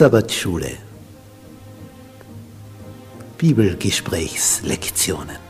[0.00, 0.78] Sabbatschule.
[3.36, 5.49] Bibelgesprächslektionen.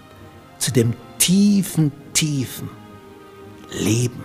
[0.61, 2.69] zu dem tiefen, tiefen
[3.71, 4.23] Leben,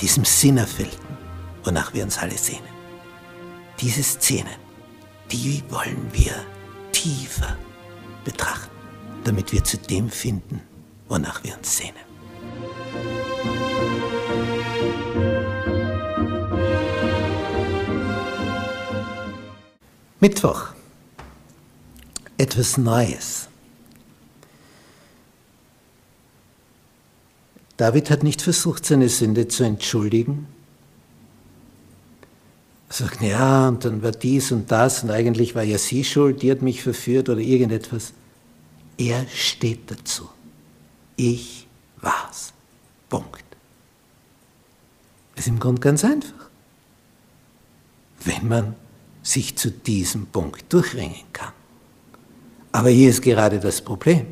[0.00, 1.16] diesem Sinnerfüllten,
[1.62, 2.74] wonach wir uns alle sehnen.
[3.80, 4.56] Diese Szenen,
[5.30, 6.32] die wollen wir
[6.92, 7.56] tiefer
[8.24, 8.74] betrachten,
[9.22, 10.60] damit wir zu dem finden,
[11.08, 11.94] wonach wir uns sehnen.
[20.18, 20.68] Mittwoch.
[22.36, 23.48] Etwas Neues.
[27.76, 30.46] David hat nicht versucht, seine Sünde zu entschuldigen.
[32.88, 36.42] Er sagt, ja, und dann war dies und das und eigentlich war ja sie schuld,
[36.42, 38.12] die hat mich verführt oder irgendetwas.
[38.96, 40.28] Er steht dazu.
[41.16, 41.66] Ich
[42.00, 42.52] war's.
[43.08, 43.44] Punkt.
[45.34, 46.48] Ist im Grunde ganz einfach.
[48.24, 48.76] Wenn man
[49.22, 51.52] sich zu diesem Punkt durchringen kann.
[52.70, 54.26] Aber hier ist gerade das Problem.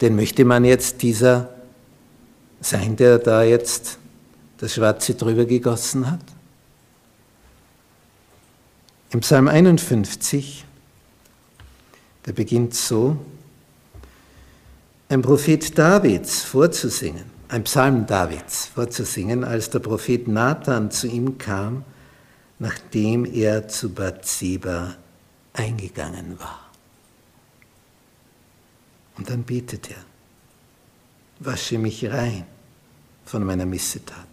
[0.00, 1.55] Denn möchte man jetzt dieser
[2.66, 3.98] sein, der da jetzt
[4.58, 6.20] das Schwarze drüber gegossen hat?
[9.10, 10.64] Im Psalm 51,
[12.26, 13.16] der beginnt so,
[15.08, 21.84] ein Prophet Davids vorzusingen, ein Psalm Davids vorzusingen, als der Prophet Nathan zu ihm kam
[22.58, 24.96] nachdem er zu Bathseba
[25.52, 26.70] eingegangen war.
[29.16, 30.04] Und dann betet er,
[31.40, 32.46] wasche mich rein
[33.26, 34.26] von meiner Missetat,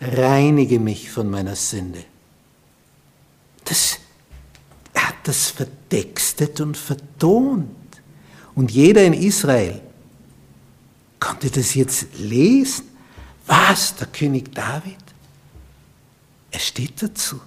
[0.00, 2.04] reinige mich von meiner Sünde.
[3.64, 3.98] Das,
[4.92, 7.70] er hat das vertextet und vertont.
[8.54, 9.80] Und jeder in Israel
[11.18, 12.84] konnte das jetzt lesen.
[13.46, 14.98] Was, der König David?
[16.50, 17.40] Er steht dazu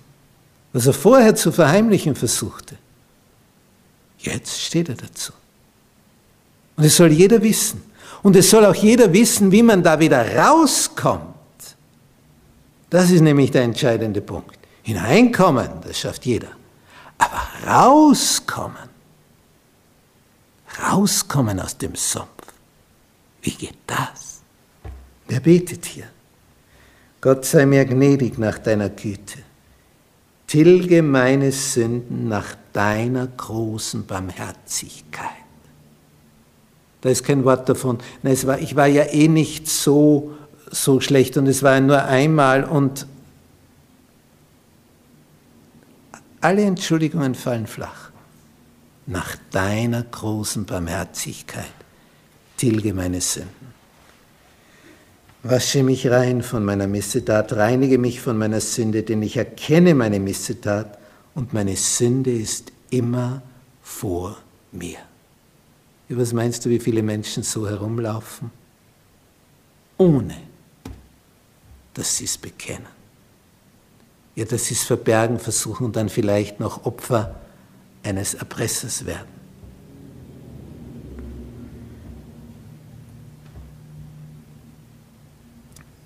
[0.77, 2.77] was er vorher zu verheimlichen versuchte.
[4.19, 5.33] Jetzt steht er dazu.
[6.75, 7.81] Und es soll jeder wissen.
[8.23, 11.35] Und es soll auch jeder wissen, wie man da wieder rauskommt.
[12.89, 14.57] Das ist nämlich der entscheidende Punkt.
[14.83, 16.49] Hineinkommen, das schafft jeder.
[17.17, 18.89] Aber rauskommen,
[20.81, 22.27] rauskommen aus dem Sumpf,
[23.41, 24.41] wie geht das?
[25.27, 26.07] Wer betet hier?
[27.19, 29.39] Gott sei mir gnädig nach deiner Güte
[30.47, 35.46] tilge meine Sünden nach deiner großen Barmherzigkeit.
[37.01, 37.99] Da ist kein Wort davon.
[38.23, 40.31] Nein, es war, ich war ja eh nicht so,
[40.71, 43.05] so schlecht und es war nur einmal und
[46.41, 48.11] alle Entschuldigungen fallen flach.
[49.05, 51.65] Nach deiner großen Barmherzigkeit
[52.57, 53.67] tilge meine Sünden.
[55.43, 60.19] Wasche mich rein von meiner Missetat, reinige mich von meiner Sünde, denn ich erkenne meine
[60.19, 60.97] Missetat
[61.35, 63.41] und meine Sünde ist immer
[63.81, 64.37] vor
[64.71, 64.97] mir.
[66.09, 68.49] Was meinst du, wie viele Menschen so herumlaufen?
[69.97, 70.37] Ohne,
[71.93, 72.87] dass sie es bekennen.
[74.35, 77.35] Ja, dass sie es verbergen versuchen und dann vielleicht noch Opfer
[78.03, 79.37] eines Erpressers werden.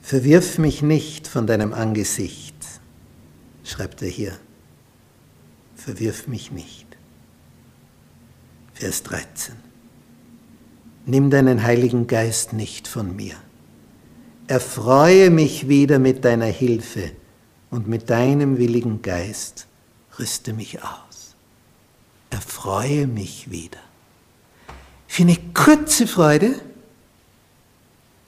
[0.02, 2.56] Verwirf mich nicht von deinem Angesicht,
[3.64, 4.38] schreibt er hier.
[5.76, 6.86] Verwirf mich nicht.
[8.74, 9.71] Vers 13.
[11.06, 13.36] Nimm deinen Heiligen Geist nicht von mir.
[14.48, 17.12] Erfreue mich wieder mit deiner Hilfe
[17.70, 19.68] und mit deinem willigen Geist
[20.20, 21.36] rüste mich aus.
[22.30, 23.80] Erfreue mich wieder.
[25.08, 26.56] Für eine kurze Freude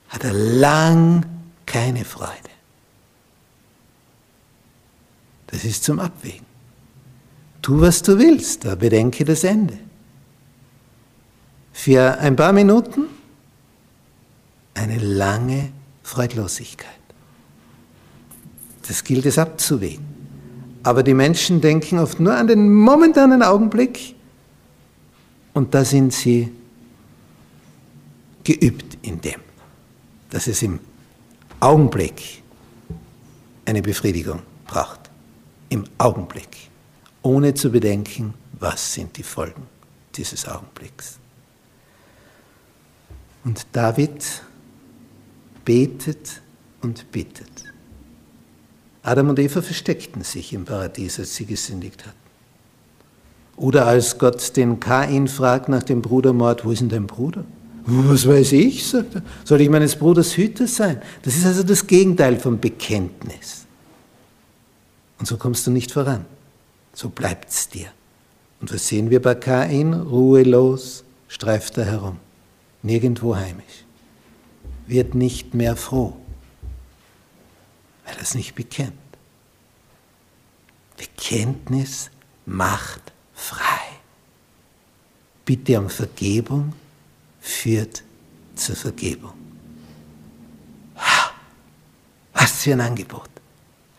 [0.09, 1.25] hat er lang
[1.65, 2.53] keine Freude.
[5.47, 6.45] Das ist zum Abwägen.
[7.61, 9.77] Tu, was du willst, aber bedenke das Ende.
[11.73, 13.05] Für ein paar Minuten
[14.75, 15.71] eine lange
[16.03, 16.89] Freudlosigkeit.
[18.87, 20.05] Das gilt es abzuwägen.
[20.83, 24.15] Aber die Menschen denken oft nur an den momentanen Augenblick
[25.53, 26.51] und da sind sie
[28.43, 29.39] geübt in dem,
[30.29, 30.79] dass es im
[31.59, 32.43] Augenblick
[33.65, 35.09] eine Befriedigung braucht.
[35.69, 36.69] Im Augenblick.
[37.21, 39.63] Ohne zu bedenken, was sind die Folgen
[40.15, 41.19] dieses Augenblicks.
[43.43, 44.41] Und David
[45.65, 46.41] betet
[46.81, 47.49] und bittet.
[49.01, 52.17] Adam und Eva versteckten sich im Paradies, als sie gesündigt hatten.
[53.57, 57.43] Oder als Gott den Kain fragt nach dem Brudermord, wo ist denn dein Bruder?
[57.85, 59.23] Was weiß ich, sagt er.
[59.43, 61.01] Soll ich meines Bruders Hüter sein?
[61.21, 63.65] Das ist also das Gegenteil vom Bekenntnis.
[65.19, 66.25] Und so kommst du nicht voran.
[66.93, 67.87] So bleibt's dir.
[68.61, 69.93] Und was sehen wir bei Kain?
[69.93, 72.17] Ruhelos streift er herum.
[72.83, 73.85] Nirgendwo heimisch.
[74.85, 76.15] Wird nicht mehr froh,
[78.05, 78.93] weil er es nicht bekennt.
[80.97, 82.11] Bekenntnis
[82.45, 83.79] macht frei.
[85.45, 86.73] Bitte um Vergebung
[87.41, 88.03] führt
[88.55, 89.33] zur Vergebung.
[92.33, 93.29] Was für ein Angebot.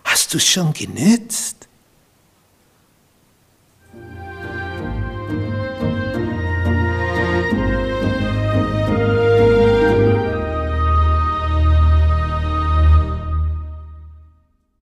[0.05, 1.67] Hast du es schon genützt?